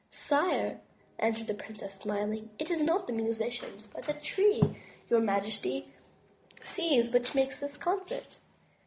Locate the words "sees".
6.63-7.11